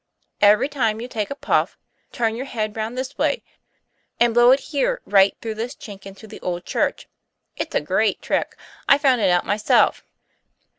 [0.41, 1.77] Every time you take a puff,
[2.11, 3.43] turn your head round this way,
[4.19, 7.07] and blow it here right through this chink into the old church.
[7.55, 8.57] It's a great trick;
[8.89, 10.03] I found it out myself."